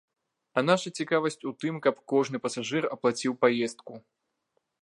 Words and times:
А 0.59 0.63
наша 0.69 0.91
цікавасць 1.03 1.37
у 1.51 1.53
тым, 1.65 1.77
каб 1.87 2.01
кожны 2.13 2.37
пасажыр 2.47 2.83
аплаціў 2.97 3.39
паездку. 3.47 3.93